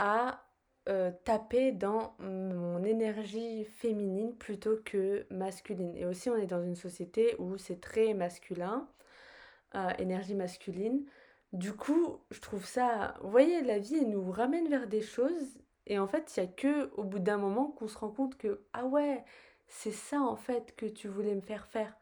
à 0.00 0.42
euh, 0.88 1.10
taper 1.24 1.72
dans 1.72 2.14
mon 2.20 2.82
énergie 2.84 3.64
féminine 3.64 4.34
plutôt 4.34 4.78
que 4.82 5.26
masculine. 5.30 5.94
Et 5.94 6.06
aussi, 6.06 6.30
on 6.30 6.36
est 6.36 6.46
dans 6.46 6.62
une 6.62 6.74
société 6.74 7.36
où 7.38 7.58
c'est 7.58 7.82
très 7.82 8.14
masculin, 8.14 8.88
euh, 9.74 9.90
énergie 9.98 10.34
masculine. 10.34 11.04
Du 11.52 11.74
coup, 11.74 12.18
je 12.30 12.40
trouve 12.40 12.64
ça. 12.64 13.14
Vous 13.22 13.30
voyez, 13.30 13.62
la 13.62 13.78
vie, 13.78 13.96
elle 13.96 14.08
nous 14.08 14.30
ramène 14.30 14.68
vers 14.68 14.86
des 14.88 15.02
choses. 15.02 15.58
Et 15.86 15.98
en 15.98 16.06
fait, 16.06 16.34
il 16.36 16.40
n'y 16.40 16.48
a 16.48 16.52
que 16.52 16.90
au 16.96 17.04
bout 17.04 17.18
d'un 17.18 17.36
moment 17.36 17.66
qu'on 17.68 17.88
se 17.88 17.98
rend 17.98 18.10
compte 18.10 18.38
que, 18.38 18.62
ah 18.72 18.86
ouais, 18.86 19.22
c'est 19.68 19.92
ça 19.92 20.20
en 20.22 20.36
fait 20.36 20.74
que 20.76 20.86
tu 20.86 21.08
voulais 21.08 21.34
me 21.34 21.40
faire 21.42 21.66
faire. 21.66 21.94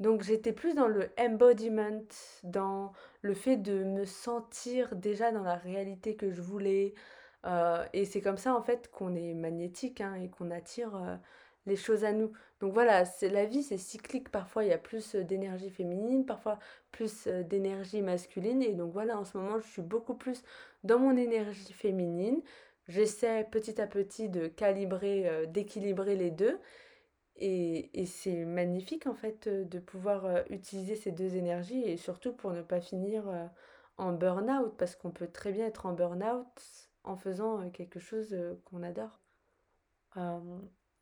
Donc 0.00 0.22
j'étais 0.22 0.52
plus 0.52 0.74
dans 0.74 0.88
le 0.88 1.10
embodiment, 1.18 2.02
dans 2.42 2.92
le 3.22 3.34
fait 3.34 3.56
de 3.56 3.84
me 3.84 4.04
sentir 4.06 4.96
déjà 4.96 5.30
dans 5.30 5.42
la 5.42 5.56
réalité 5.56 6.16
que 6.16 6.30
je 6.30 6.40
voulais. 6.42 6.94
Euh, 7.44 7.84
et 7.92 8.04
c'est 8.04 8.20
comme 8.20 8.38
ça 8.38 8.54
en 8.54 8.62
fait 8.62 8.90
qu'on 8.90 9.14
est 9.14 9.34
magnétique 9.34 10.00
hein, 10.00 10.14
et 10.14 10.28
qu'on 10.28 10.50
attire 10.50 10.96
euh, 10.96 11.16
les 11.66 11.76
choses 11.76 12.04
à 12.04 12.12
nous. 12.12 12.32
Donc 12.60 12.72
voilà, 12.72 13.04
c'est 13.04 13.28
la 13.28 13.44
vie, 13.46 13.62
c'est 13.62 13.78
cyclique. 13.78 14.30
Parfois 14.30 14.64
il 14.64 14.70
y 14.70 14.72
a 14.72 14.78
plus 14.78 15.14
d'énergie 15.16 15.70
féminine, 15.70 16.26
parfois 16.26 16.58
plus 16.92 17.26
euh, 17.26 17.42
d'énergie 17.42 18.02
masculine. 18.02 18.62
Et 18.62 18.74
donc 18.74 18.92
voilà, 18.92 19.18
en 19.18 19.24
ce 19.24 19.36
moment 19.38 19.58
je 19.58 19.66
suis 19.68 19.82
beaucoup 19.82 20.14
plus 20.14 20.42
dans 20.84 20.98
mon 20.98 21.16
énergie 21.16 21.72
féminine. 21.72 22.40
J'essaie 22.88 23.44
petit 23.50 23.80
à 23.80 23.86
petit 23.86 24.28
de 24.28 24.46
calibrer, 24.46 25.46
d'équilibrer 25.48 26.16
les 26.16 26.30
deux. 26.30 26.60
Et, 27.36 28.00
et 28.00 28.06
c'est 28.06 28.44
magnifique 28.44 29.06
en 29.06 29.14
fait 29.14 29.48
euh, 29.48 29.64
de 29.64 29.78
pouvoir 29.80 30.24
euh, 30.24 30.42
utiliser 30.50 30.94
ces 30.94 31.10
deux 31.10 31.36
énergies 31.36 31.82
et 31.82 31.96
surtout 31.96 32.32
pour 32.32 32.52
ne 32.52 32.62
pas 32.62 32.80
finir 32.80 33.28
euh, 33.28 33.46
en 33.98 34.12
burn-out 34.12 34.74
parce 34.78 34.94
qu'on 34.94 35.10
peut 35.10 35.26
très 35.28 35.52
bien 35.52 35.66
être 35.66 35.86
en 35.86 35.92
burn-out 35.92 36.90
en 37.04 37.16
faisant 37.16 37.70
quelque 37.70 38.00
chose 38.00 38.36
qu'on 38.64 38.82
adore. 38.82 39.20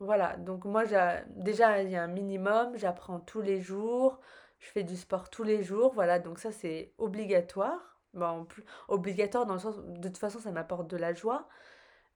voilà, 0.00 0.36
donc 0.36 0.64
moi 0.64 0.84
déjà 1.28 1.82
il 1.82 1.90
y 1.90 1.96
a 1.96 2.02
un 2.04 2.08
minimum, 2.08 2.76
j'apprends 2.76 3.20
tous 3.20 3.40
les 3.42 3.60
jours, 3.60 4.20
je 4.58 4.68
fais 4.70 4.84
du 4.84 4.96
sport 4.96 5.30
tous 5.30 5.44
les 5.44 5.62
jours, 5.62 5.92
voilà, 5.94 6.18
donc 6.18 6.38
ça 6.38 6.52
c'est 6.52 6.94
obligatoire. 6.98 8.00
Bon, 8.14 8.44
plus, 8.44 8.64
obligatoire 8.88 9.46
dans 9.46 9.54
le 9.54 9.60
sens, 9.60 9.78
de 9.78 10.08
toute 10.08 10.18
façon 10.18 10.38
ça 10.38 10.52
m'apporte 10.52 10.88
de 10.88 10.96
la 10.98 11.14
joie, 11.14 11.48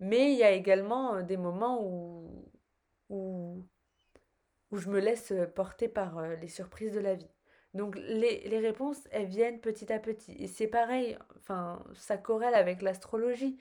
mais 0.01 0.33
il 0.33 0.39
y 0.39 0.45
a 0.45 0.51
également 0.53 1.23
des 1.23 1.37
moments 1.39 1.83
où, 1.83 2.51
où 3.09 3.65
où 4.71 4.79
je 4.79 4.89
me 4.91 5.01
laisse 5.01 5.33
euh, 5.33 5.47
porter 5.47 5.89
par 5.89 6.19
euh, 6.19 6.37
les 6.37 6.49
surprises 6.49 6.93
de 6.93 7.01
la 7.01 7.15
vie. 7.15 7.31
Donc 7.77 7.97
les, 7.97 8.59
réponses, 8.59 9.07
elles 9.11 9.27
viennent 9.27 9.61
petit 9.61 9.93
à 9.93 9.99
petit. 9.99 10.33
Et 10.39 10.49
c'est 10.49 10.67
pareil, 10.67 11.17
enfin, 11.37 11.83
ça 11.95 12.17
corrèle 12.17 12.55
avec 12.55 12.83
l'astrologie. 12.83 13.59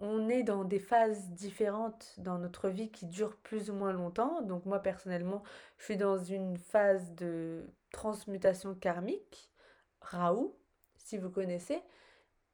On 0.00 0.28
est 0.28 0.42
dans 0.42 0.64
des 0.64 0.80
phases 0.80 1.30
différentes 1.30 2.14
dans 2.18 2.38
notre 2.38 2.68
vie 2.68 2.90
qui 2.90 3.06
durent 3.06 3.36
plus 3.36 3.70
ou 3.70 3.74
moins 3.74 3.92
longtemps. 3.92 4.42
Donc 4.42 4.66
moi 4.66 4.80
personnellement, 4.80 5.42
je 5.78 5.84
suis 5.84 5.96
dans 5.96 6.18
une 6.18 6.58
phase 6.58 7.14
de 7.14 7.64
transmutation 7.92 8.74
karmique, 8.74 9.50
Raoult, 10.00 10.56
si 10.96 11.16
vous 11.16 11.30
connaissez, 11.30 11.80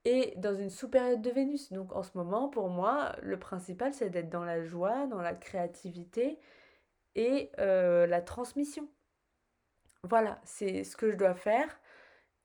et 0.04 0.35
dans 0.37 0.54
une 0.54 0.71
sous-période 0.71 1.23
de 1.23 1.30
Vénus. 1.30 1.73
Donc 1.73 1.95
en 1.95 2.02
ce 2.02 2.11
moment, 2.14 2.49
pour 2.49 2.69
moi, 2.69 3.16
le 3.23 3.38
principal, 3.38 3.95
c'est 3.95 4.11
d'être 4.11 4.30
dans 4.30 4.45
la 4.45 4.62
joie, 4.62 5.07
dans 5.07 5.23
la 5.23 5.35
créativité, 5.35 6.38
et 7.14 7.50
euh, 7.59 8.07
la 8.07 8.21
transmission. 8.21 8.88
Voilà, 10.04 10.40
c'est 10.45 10.85
ce 10.85 10.97
que 10.97 11.11
je 11.11 11.16
dois 11.16 11.35
faire 11.35 11.80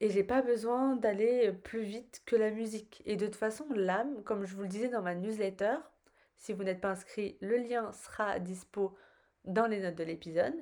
et 0.02 0.10
j'ai 0.10 0.24
pas 0.24 0.42
besoin 0.42 0.96
d'aller 0.98 1.52
plus 1.54 1.84
vite 1.84 2.22
que 2.26 2.36
la 2.36 2.52
musique. 2.52 3.02
Et 3.06 3.16
de 3.16 3.26
toute 3.26 3.36
façon, 3.36 3.66
l'âme, 3.74 4.24
comme 4.24 4.46
je 4.46 4.56
vous 4.56 4.64
le 4.64 4.68
disais 4.68 4.90
dans 4.90 5.02
ma 5.02 5.16
newsletter, 5.16 5.78
si 6.38 6.54
vous 6.54 6.64
n'êtes 6.64 6.82
pas 6.82 6.92
inscrit, 6.92 7.38
le 7.42 7.58
lien 7.58 7.92
sera 7.94 8.40
dispo 8.40 8.96
dans 9.46 9.68
les 9.68 9.80
notes 9.80 9.96
de 9.96 10.04
l'épisode. 10.04 10.54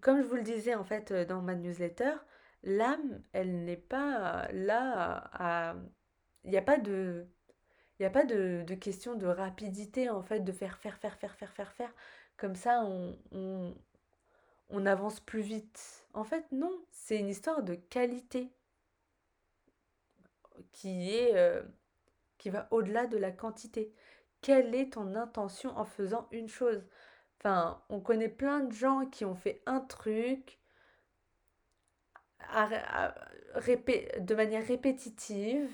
Comme 0.00 0.22
je 0.22 0.26
vous 0.26 0.36
le 0.36 0.42
disais 0.42 0.74
en 0.74 0.84
fait 0.84 1.12
dans 1.12 1.40
ma 1.40 1.54
newsletter, 1.54 2.14
l'âme, 2.62 3.22
elle 3.32 3.64
n'est 3.64 3.76
pas 3.76 4.48
là 4.52 5.30
à... 5.32 5.76
Il 6.44 6.50
n'y 6.50 6.56
a 6.56 6.62
pas 6.62 6.78
de... 6.78 7.26
Il 7.98 8.02
n'y 8.02 8.06
a 8.06 8.10
pas 8.10 8.24
de, 8.24 8.64
de, 8.66 8.74
question 8.74 9.14
de 9.14 9.26
rapidité 9.26 10.10
en 10.10 10.22
fait, 10.22 10.40
de 10.40 10.50
faire, 10.50 10.78
faire, 10.78 10.98
faire, 10.98 11.16
faire, 11.16 11.36
faire, 11.36 11.52
faire, 11.52 11.72
faire. 11.72 11.94
Comme 12.36 12.56
ça, 12.56 12.82
on, 12.84 13.76
avance 14.86 15.20
plus 15.20 15.40
vite. 15.40 16.06
En 16.14 16.24
fait, 16.24 16.44
non, 16.52 16.72
c'est 16.90 17.18
une 17.18 17.28
histoire 17.28 17.62
de 17.62 17.74
qualité 17.74 18.50
qui 20.72 21.14
est 21.14 21.36
euh, 21.36 21.62
qui 22.38 22.50
va 22.50 22.68
au-delà 22.70 23.06
de 23.06 23.16
la 23.16 23.30
quantité. 23.30 23.92
Quelle 24.42 24.74
est 24.74 24.92
ton 24.94 25.14
intention 25.14 25.76
en 25.78 25.84
faisant 25.84 26.28
une 26.30 26.48
chose? 26.48 26.84
Enfin, 27.38 27.82
on 27.88 28.00
connaît 28.00 28.28
plein 28.28 28.60
de 28.60 28.72
gens 28.72 29.06
qui 29.06 29.24
ont 29.24 29.34
fait 29.34 29.62
un 29.66 29.80
truc 29.80 30.58
de 32.52 34.34
manière 34.34 34.66
répétitive 34.66 35.70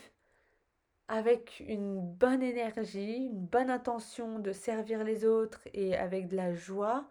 avec 1.09 1.61
une 1.67 2.01
bonne 2.01 2.43
énergie, 2.43 3.27
une 3.27 3.47
bonne 3.47 3.71
intention 3.71 4.39
de 4.39 4.53
servir 4.53 5.03
les 5.03 5.25
autres 5.25 5.61
et 5.75 5.97
avec 5.97 6.29
de 6.29 6.37
la 6.37 6.55
joie 6.55 7.09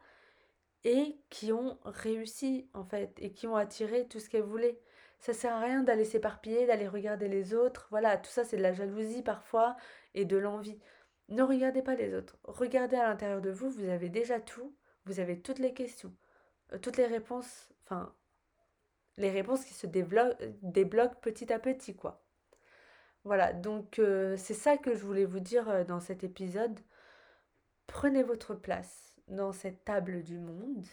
et 0.84 1.20
qui 1.30 1.52
ont 1.52 1.78
réussi 1.84 2.70
en 2.74 2.84
fait 2.86 3.14
et 3.20 3.32
qui 3.32 3.48
ont 3.48 3.56
attiré 3.56 4.08
tout 4.08 4.20
ce 4.20 4.30
qu'elles 4.30 4.44
voulaient. 4.44 4.80
Ça 5.20 5.34
sert 5.34 5.54
à 5.54 5.60
rien 5.60 5.84
d'aller 5.84 6.06
s'éparpiller, 6.06 6.66
d'aller 6.66 6.88
regarder 6.88 7.28
les 7.28 7.54
autres. 7.54 7.88
Voilà, 7.92 8.18
tout 8.18 8.32
ça 8.32 8.44
c'est 8.46 8.58
de 8.58 8.62
la 8.62 8.74
jalousie 8.74 9.22
parfois 9.22 9.76
et 10.14 10.26
de 10.26 10.38
l'envie. 10.38 10.80
Ne 11.28 11.44
regardez 11.44 11.82
pas 11.82 11.96
les 11.96 12.14
autres. 12.16 12.38
Regardez 12.44 12.96
à 12.96 13.08
l'intérieur 13.08 13.42
de 13.42 13.52
vous, 13.52 13.70
vous 13.70 13.90
avez 13.90 14.10
déjà 14.10 14.40
tout, 14.40 14.76
vous 15.06 15.20
avez 15.20 15.42
toutes 15.42 15.60
les 15.60 15.74
questions, 15.74 16.16
euh, 16.74 16.80
toutes 16.80 16.98
les 16.98 17.08
réponses, 17.08 17.70
enfin 17.86 18.16
les 19.18 19.30
réponses 19.30 19.66
qui 19.66 19.74
se 19.74 19.86
débloquent 19.86 21.20
petit 21.22 21.52
à 21.52 21.60
petit 21.60 21.96
quoi. 21.96 22.24
Voilà, 23.26 23.52
donc 23.54 24.00
euh, 24.00 24.38
c'est 24.38 24.54
ça 24.54 24.78
que 24.78 24.96
je 24.96 25.06
voulais 25.06 25.26
vous 25.26 25.42
dire 25.42 25.70
euh, 25.70 25.84
dans 25.84 26.00
cet 26.00 26.24
épisode. 26.24 26.80
Prenez 27.86 28.24
votre 28.24 28.56
place 28.56 29.09
dans 29.30 29.52
cette 29.52 29.86
table 29.86 30.24
du 30.24 30.38
monde. 30.40 30.86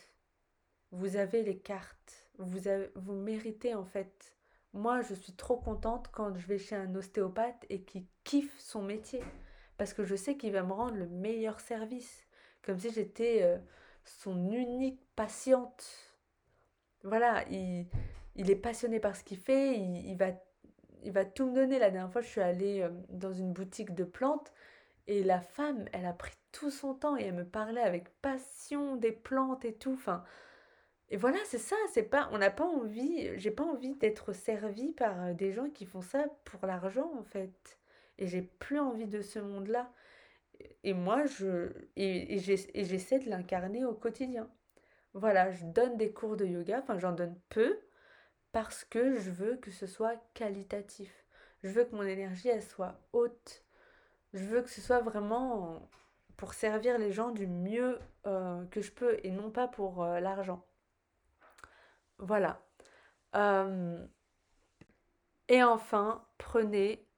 Vous 0.92 1.16
avez 1.16 1.42
les 1.42 1.58
cartes. 1.58 2.30
Vous, 2.38 2.60
vous 2.94 3.14
méritez 3.14 3.74
en 3.74 3.84
fait. 3.84 4.36
Moi, 4.72 5.00
je 5.02 5.14
suis 5.14 5.32
trop 5.32 5.56
contente 5.56 6.08
quand 6.12 6.36
je 6.36 6.46
vais 6.46 6.58
chez 6.58 6.76
un 6.76 6.94
ostéopathe 6.94 7.64
et 7.70 7.82
qui 7.82 8.06
kiffe 8.24 8.58
son 8.58 8.82
métier. 8.82 9.22
Parce 9.78 9.94
que 9.94 10.04
je 10.04 10.16
sais 10.16 10.36
qu'il 10.36 10.52
va 10.52 10.62
me 10.62 10.72
rendre 10.72 10.96
le 10.96 11.06
meilleur 11.06 11.60
service. 11.60 12.26
Comme 12.62 12.78
si 12.78 12.92
j'étais 12.92 13.42
euh, 13.42 13.58
son 14.04 14.50
unique 14.50 15.00
patiente. 15.14 15.84
Voilà, 17.04 17.44
il, 17.50 17.86
il, 18.34 18.50
est 18.50 18.56
passionné 18.56 19.00
par 19.00 19.16
ce 19.16 19.24
qu'il 19.24 19.38
fait. 19.38 19.78
Il, 19.78 20.06
il 20.06 20.16
va 20.16 20.32
il 21.06 21.12
va 21.12 21.24
tout 21.24 21.46
me 21.46 21.54
donner. 21.54 21.78
La 21.78 21.90
dernière 21.90 22.12
fois, 22.12 22.20
je 22.20 22.28
suis 22.28 22.40
allée 22.40 22.82
euh, 22.82 22.90
dans 23.08 23.32
une 23.32 23.52
boutique 23.52 23.94
de 23.94 24.04
plantes 24.04 24.52
et 25.06 25.22
la 25.22 25.40
femme, 25.40 25.86
elle 25.92 26.06
a 26.06 26.12
pris 26.12 26.34
tout 26.52 26.70
son 26.70 26.94
temps 26.94 27.16
et 27.16 27.24
elle 27.24 27.34
me 27.34 27.44
parlait 27.44 27.82
avec 27.82 28.08
passion 28.20 28.96
des 28.96 29.12
plantes 29.12 29.64
et 29.64 29.74
tout. 29.74 29.98
Et 31.08 31.16
voilà, 31.16 31.38
c'est 31.44 31.58
ça. 31.58 31.76
C'est 31.92 32.02
pas, 32.02 32.28
on 32.32 32.38
n'a 32.38 32.50
pas 32.50 32.64
envie. 32.66 33.38
J'ai 33.38 33.50
pas 33.50 33.64
envie 33.64 33.94
d'être 33.96 34.32
servie 34.32 34.92
par 34.92 35.22
euh, 35.22 35.34
des 35.34 35.52
gens 35.52 35.70
qui 35.70 35.86
font 35.86 36.02
ça 36.02 36.26
pour 36.44 36.66
l'argent 36.66 37.12
en 37.18 37.24
fait. 37.24 37.78
Et 38.18 38.26
j'ai 38.26 38.42
plus 38.42 38.78
envie 38.80 39.06
de 39.06 39.22
ce 39.22 39.38
monde-là. 39.38 39.92
Et 40.84 40.94
moi, 40.94 41.26
je 41.26 41.72
et 41.96 42.38
j'essaie 42.38 43.18
de 43.18 43.28
l'incarner 43.30 43.84
au 43.84 43.94
quotidien. 43.94 44.50
Voilà, 45.14 45.50
je 45.50 45.64
donne 45.66 45.96
des 45.96 46.12
cours 46.12 46.36
de 46.36 46.46
yoga. 46.46 46.80
Enfin, 46.82 46.98
j'en 46.98 47.12
donne 47.12 47.38
peu 47.50 47.78
parce 48.52 48.84
que 48.84 49.16
je 49.16 49.30
veux 49.30 49.56
que 49.58 49.70
ce 49.70 49.86
soit 49.86 50.16
qualitatif. 50.34 51.26
Je 51.62 51.68
veux 51.68 51.84
que 51.84 51.94
mon 51.94 52.02
énergie, 52.02 52.48
elle 52.48 52.62
soit 52.62 53.00
haute. 53.12 53.65
Je 54.36 54.44
veux 54.44 54.60
que 54.60 54.68
ce 54.68 54.82
soit 54.82 55.00
vraiment 55.00 55.88
pour 56.36 56.52
servir 56.52 56.98
les 56.98 57.10
gens 57.10 57.30
du 57.30 57.46
mieux 57.46 57.98
euh, 58.26 58.66
que 58.66 58.82
je 58.82 58.92
peux 58.92 59.18
et 59.22 59.30
non 59.30 59.50
pas 59.50 59.66
pour 59.66 60.02
euh, 60.02 60.20
l'argent. 60.20 60.62
Voilà. 62.18 62.60
Euh, 63.34 64.06
et 65.48 65.62
enfin, 65.62 66.26
prenez 66.36 67.08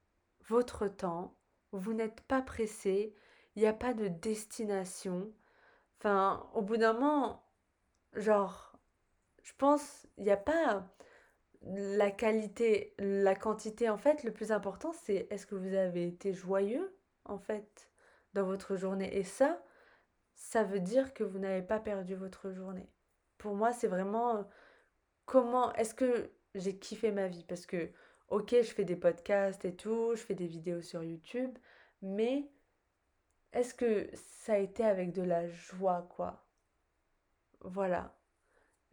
votre 0.48 0.86
temps. 0.86 1.34
Vous 1.72 1.92
n'êtes 1.92 2.20
pas 2.22 2.40
pressé. 2.40 3.16
Il 3.56 3.62
n'y 3.62 3.68
a 3.68 3.72
pas 3.72 3.94
de 3.94 4.06
destination. 4.06 5.32
Enfin, 5.98 6.48
au 6.54 6.62
bout 6.62 6.76
d'un 6.76 6.92
moment, 6.92 7.44
genre, 8.14 8.78
je 9.42 9.52
pense, 9.58 10.06
il 10.18 10.24
n'y 10.24 10.30
a 10.30 10.36
pas 10.36 10.86
la 11.62 12.12
qualité, 12.12 12.94
la 13.00 13.34
quantité, 13.34 13.88
en 13.88 13.98
fait, 13.98 14.22
le 14.22 14.32
plus 14.32 14.52
important, 14.52 14.92
c'est 14.92 15.26
est-ce 15.30 15.46
que 15.46 15.56
vous 15.56 15.74
avez 15.74 16.06
été 16.06 16.32
joyeux, 16.32 16.96
en 17.28 17.38
fait, 17.38 17.90
dans 18.34 18.44
votre 18.44 18.76
journée. 18.76 19.16
Et 19.16 19.24
ça, 19.24 19.62
ça 20.34 20.64
veut 20.64 20.80
dire 20.80 21.14
que 21.14 21.24
vous 21.24 21.38
n'avez 21.38 21.62
pas 21.62 21.80
perdu 21.80 22.14
votre 22.14 22.50
journée. 22.50 22.90
Pour 23.38 23.54
moi, 23.54 23.72
c'est 23.72 23.88
vraiment 23.88 24.36
euh, 24.36 24.42
comment 25.26 25.72
est-ce 25.74 25.94
que 25.94 26.30
j'ai 26.54 26.78
kiffé 26.78 27.12
ma 27.12 27.28
vie? 27.28 27.44
Parce 27.44 27.66
que, 27.66 27.90
ok, 28.28 28.50
je 28.50 28.72
fais 28.74 28.84
des 28.84 28.96
podcasts 28.96 29.64
et 29.64 29.76
tout, 29.76 30.12
je 30.14 30.22
fais 30.22 30.34
des 30.34 30.46
vidéos 30.46 30.82
sur 30.82 31.04
YouTube, 31.04 31.56
mais 32.02 32.50
est-ce 33.52 33.74
que 33.74 34.08
ça 34.14 34.54
a 34.54 34.58
été 34.58 34.84
avec 34.84 35.12
de 35.12 35.22
la 35.22 35.48
joie, 35.48 36.06
quoi? 36.10 36.44
Voilà. 37.60 38.14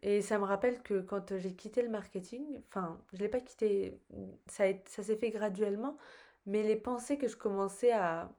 Et 0.02 0.22
ça 0.22 0.38
me 0.38 0.44
rappelle 0.44 0.82
que 0.84 1.02
quand 1.02 1.38
j'ai 1.38 1.56
quitté 1.56 1.82
le 1.82 1.90
marketing, 1.90 2.62
enfin, 2.68 3.02
je 3.14 3.20
l'ai 3.20 3.30
pas 3.30 3.40
quitté, 3.42 4.00
ça, 4.48 4.66
ça 4.86 5.04
s'est 5.04 5.16
fait 5.18 5.32
graduellement, 5.32 5.98
mais 6.46 6.64
les 6.64 6.76
pensées 6.76 7.18
que 7.18 7.28
je 7.28 7.38
commençais 7.38 7.92
à 7.92 8.32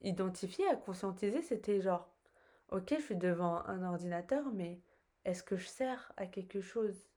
identifier, 0.00 0.66
à 0.68 0.76
conscientiser, 0.76 1.42
c'était 1.42 1.80
genre, 1.80 2.08
ok, 2.70 2.94
je 2.96 3.02
suis 3.02 3.16
devant 3.16 3.64
un 3.66 3.82
ordinateur, 3.82 4.52
mais 4.52 4.80
est-ce 5.24 5.42
que 5.42 5.56
je 5.56 5.66
sers 5.66 6.12
à 6.16 6.26
quelque 6.26 6.60
chose? 6.60 7.08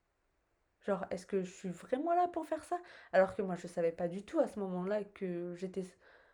Genre, 0.82 1.06
est-ce 1.12 1.28
que 1.28 1.44
je 1.44 1.52
suis 1.52 1.70
vraiment 1.70 2.14
là 2.16 2.28
pour 2.28 2.46
faire 2.46 2.64
ça? 2.64 2.80
Alors 3.14 3.36
que 3.36 3.44
moi, 3.44 3.56
je 3.56 3.68
ne 3.68 3.72
savais 3.72 3.92
pas 3.92 4.08
du 4.08 4.24
tout 4.24 4.40
à 4.40 4.48
ce 4.48 4.60
moment-là 4.60 5.04
que 5.04 5.54
j'étais... 5.56 5.86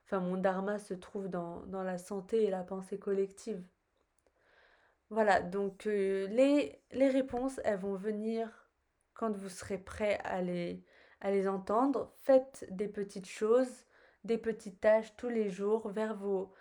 Enfin, 0.06 0.22
mon 0.22 0.38
dharma 0.38 0.80
se 0.80 0.94
trouve 0.94 1.28
dans, 1.28 1.66
dans 1.66 1.84
la 1.84 1.98
santé 1.98 2.46
et 2.46 2.50
la 2.50 2.64
pensée 2.64 2.98
collective. 2.98 3.62
Voilà, 5.10 5.42
donc 5.42 5.86
euh, 5.86 6.28
les, 6.28 6.82
les 6.92 7.10
réponses, 7.10 7.60
elles 7.66 7.80
vont 7.80 7.96
venir 7.96 8.70
quand 9.14 9.36
vous 9.36 9.50
serez 9.50 9.78
prêt 9.78 10.20
à 10.24 10.42
les, 10.42 10.82
à 11.20 11.32
les 11.32 11.48
entendre. 11.48 12.14
Faites 12.24 12.66
des 12.70 12.88
petites 12.88 13.28
choses, 13.28 13.86
des 14.24 14.38
petites 14.38 14.82
tâches 14.82 15.16
tous 15.16 15.30
les 15.30 15.50
jours 15.50 15.90
vers 15.90 16.16
vos, 16.16 16.54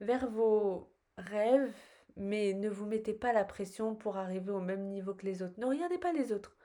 vers 0.00 0.28
vos 0.28 0.92
rêves, 1.16 1.74
mais 2.16 2.52
ne 2.54 2.68
vous 2.68 2.86
mettez 2.86 3.14
pas 3.14 3.32
la 3.32 3.44
pression 3.44 3.94
pour 3.94 4.16
arriver 4.16 4.52
au 4.52 4.60
même 4.60 4.88
niveau 4.88 5.14
que 5.14 5.26
les 5.26 5.42
autres. 5.42 5.58
Ne 5.58 5.66
regardez 5.66 5.98
pas 5.98 6.12
les 6.12 6.32
autres. 6.32 6.56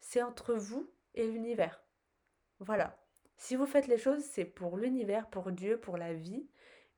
C'est 0.00 0.22
entre 0.22 0.54
vous 0.54 0.90
et 1.14 1.26
l'univers. 1.26 1.82
Voilà. 2.60 2.98
Si 3.36 3.56
vous 3.56 3.66
faites 3.66 3.86
les 3.86 3.98
choses, 3.98 4.22
c'est 4.22 4.44
pour 4.44 4.78
l'univers, 4.78 5.28
pour 5.28 5.52
Dieu, 5.52 5.78
pour 5.78 5.98
la 5.98 6.14
vie. 6.14 6.48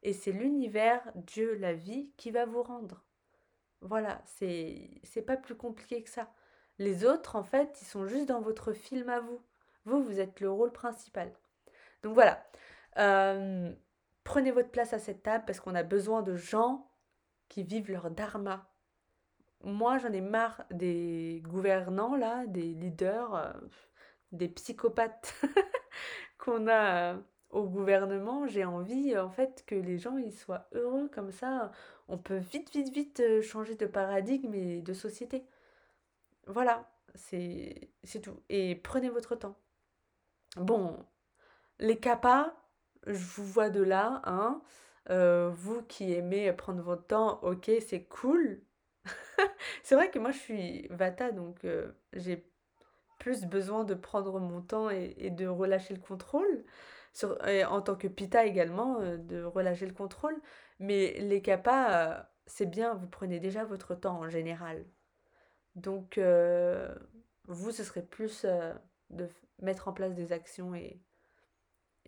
Et 0.03 0.13
c'est 0.13 0.33
l'univers, 0.33 1.03
Dieu, 1.17 1.55
la 1.55 1.75
vie 1.75 2.13
qui 2.17 2.31
va 2.31 2.47
vous 2.47 2.63
rendre. 2.63 3.05
Voilà, 3.81 4.23
c'est 4.25 5.25
pas 5.27 5.37
plus 5.37 5.57
compliqué 5.57 6.03
que 6.03 6.11
ça. 6.11 6.33
Les 6.79 7.05
autres, 7.05 7.37
en 7.37 7.43
fait, 7.43 7.79
ils 7.83 7.87
sont 7.87 8.07
juste 8.07 8.27
dans 8.27 8.41
votre 8.41 8.73
film 8.73 9.09
à 9.09 9.21
vous. 9.21 9.41
Vous, 9.85 10.03
vous 10.03 10.21
êtes 10.21 10.41
le 10.41 10.51
rôle 10.51 10.73
principal. 10.73 11.33
Donc 12.03 12.15
voilà. 12.15 12.45
Euh, 12.99 13.73
prenez 14.25 14.51
votre 14.51 14.71
place 14.71 14.93
à 14.93 14.99
cette 14.99 15.23
table 15.23 15.45
parce 15.47 15.61
qu'on 15.61 15.75
a 15.75 15.83
besoin 15.83 16.23
de 16.23 16.35
gens 16.35 16.91
qui 17.49 17.63
vivent 17.63 17.91
leur 17.91 18.11
dharma. 18.11 18.71
Moi, 19.65 19.99
j'en 19.99 20.13
ai 20.13 20.21
marre 20.21 20.65
des 20.71 21.43
gouvernants, 21.45 22.17
là, 22.17 22.47
des 22.47 22.75
leaders, 22.75 23.35
euh, 23.35 23.53
des 24.33 24.49
psychopathes 24.49 25.35
qu'on 26.39 26.69
a 26.69 27.15
euh, 27.15 27.19
au 27.51 27.65
gouvernement. 27.65 28.47
J'ai 28.47 28.65
envie, 28.65 29.17
en 29.19 29.31
fait, 29.31 29.65
que 29.67 29.75
les 29.75 29.99
gens 29.99 30.17
ils 30.19 30.33
soient 30.33 30.69
heureux 30.73 31.09
comme 31.09 31.33
ça. 31.33 31.73
On 32.09 32.19
peut 32.19 32.37
vite, 32.37 32.73
vite, 32.73 32.93
vite 32.93 33.43
changer 33.43 33.75
de 33.75 33.87
paradigme 33.87 34.55
et 34.55 34.81
de 34.83 34.93
société. 34.93 35.45
Voilà, 36.47 36.89
c'est 37.15 37.91
tout. 38.23 38.41
Et 38.49 38.77
prenez 38.77 39.11
votre 39.11 39.35
temps. 39.37 39.57
Bon, 40.57 41.05
les 41.79 41.99
capas, 41.99 42.55
je 43.07 43.25
vous 43.37 43.45
vois 43.45 43.71
de 43.71 43.83
là, 43.83 44.23
hein. 44.25 44.63
Euh, 45.11 45.51
vous 45.55 45.83
qui 45.83 46.13
aimez 46.13 46.53
prendre 46.53 46.83
votre 46.83 47.07
temps, 47.07 47.41
ok, 47.43 47.71
c'est 47.87 48.05
cool. 48.05 48.61
C'est 49.83 49.95
vrai 49.95 50.11
que 50.11 50.19
moi 50.19 50.33
je 50.33 50.39
suis 50.39 50.89
Vata, 50.89 51.33
donc 51.33 51.65
euh, 51.65 51.93
j'ai 52.13 52.47
plus 53.19 53.47
besoin 53.47 53.85
de 53.85 53.95
prendre 53.95 54.39
mon 54.39 54.61
temps 54.61 54.91
et, 54.91 55.31
de 55.31 55.47
relâcher 55.47 55.95
le 55.95 56.01
contrôle. 56.01 56.65
En 57.25 57.81
tant 57.83 57.97
que 57.97 58.07
Pitta 58.07 58.45
également, 58.47 59.01
euh, 59.01 59.17
de 59.17 59.43
relâcher 59.43 59.87
le 59.87 59.95
contrôle. 59.95 60.41
Mais 60.79 61.19
les 61.21 61.43
Kappas, 61.43 62.19
euh, 62.19 62.23
c'est 62.47 62.67
bien, 62.67 62.95
vous 62.95 63.09
prenez 63.09 63.41
déjà 63.41 63.65
votre 63.65 63.95
temps 63.95 64.19
en 64.21 64.29
général. 64.29 64.85
Donc, 65.75 66.21
vous, 67.47 67.71
ce 67.73 67.85
serait 67.85 68.03
plus 68.03 68.45
de 69.11 69.29
mettre 69.63 69.89
en 69.89 69.93
place 69.93 70.15
des 70.15 70.33
actions 70.33 70.75
et, 70.75 71.01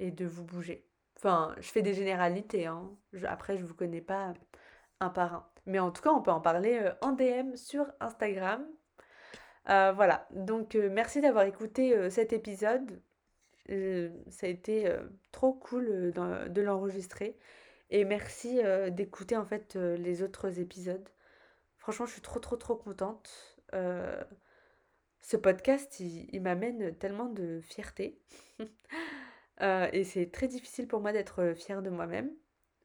et 0.01 0.11
de 0.11 0.27
vous 0.27 0.45
bouger. 0.45 0.85
Enfin, 1.17 1.55
je 1.61 1.69
fais 1.71 1.83
des 1.83 1.95
généralités, 1.95 2.67
hein. 2.67 2.91
Je- 3.13 3.27
après, 3.27 3.57
je 3.59 3.65
vous 3.65 3.75
connais 3.75 4.01
pas 4.01 4.35
un 5.01 5.11
par 5.11 5.35
un. 5.35 5.47
Mais 5.67 5.79
en 5.79 5.91
tout 5.93 6.03
cas, 6.03 6.11
on 6.11 6.23
peut 6.23 6.31
en 6.33 6.41
parler 6.41 6.81
euh, 6.83 6.93
en 7.03 7.13
DM 7.13 7.55
sur 7.57 7.87
Instagram. 8.01 8.67
Euh, 9.69 9.93
voilà, 9.93 10.27
donc 10.33 10.75
euh, 10.75 10.89
merci 10.91 11.21
d'avoir 11.21 11.45
écouté 11.45 12.11
cet 12.11 12.33
épisode. 12.33 13.01
Ça 13.69 14.47
a 14.47 14.49
été 14.49 14.93
trop 15.31 15.53
cool 15.53 16.13
de 16.13 16.61
l'enregistrer. 16.61 17.39
Et 17.91 18.05
merci 18.05 18.61
d'écouter 18.91 19.37
en 19.37 19.45
fait 19.45 19.77
les 19.77 20.23
autres 20.25 20.59
épisodes. 20.59 21.09
Franchement, 21.79 22.07
je 22.07 22.13
suis 22.13 22.21
trop 22.23 22.41
trop 22.41 22.57
trop 22.57 22.75
contente. 22.75 23.31
Ce 25.21 25.37
podcast, 25.37 26.01
il 26.01 26.41
m'amène 26.43 26.97
tellement 26.97 27.27
de 27.27 27.61
fierté. 27.61 28.19
Euh, 29.63 29.89
et 29.93 30.05
c'est 30.05 30.31
très 30.31 30.49
difficile 30.49 30.89
pour 30.89 31.01
moi 31.01 31.13
d'être 31.13 31.55
fière 31.55 31.83
de 31.83 31.91
moi-même. 31.91 32.31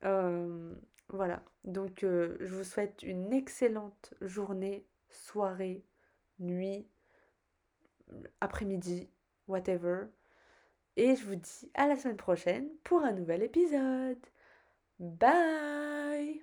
Euh, 0.04 0.74
voilà. 1.10 1.44
Donc, 1.64 2.04
euh, 2.04 2.38
je 2.42 2.54
vous 2.54 2.64
souhaite 2.64 3.04
une 3.04 3.34
excellente 3.34 4.14
journée, 4.22 4.86
soirée, 5.10 5.84
nuit, 6.40 6.88
après-midi, 8.42 9.10
whatever. 9.48 10.06
Et 10.98 11.16
je 11.16 11.26
vous 11.26 11.36
dis 11.36 11.72
à 11.74 11.88
la 11.88 11.96
semaine 11.96 12.18
prochaine 12.18 12.70
pour 12.84 13.04
un 13.04 13.12
nouvel 13.14 13.44
épisode. 13.44 14.20
Bye 15.00 16.42